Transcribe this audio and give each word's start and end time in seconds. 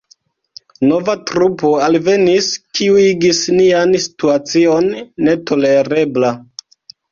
Nova 0.91 1.13
trupo 1.31 1.69
alvenis, 1.87 2.47
kiu 2.79 2.97
igis 3.03 3.43
nian 3.59 3.95
situacion 4.07 4.91
netolerebla. 5.29 6.35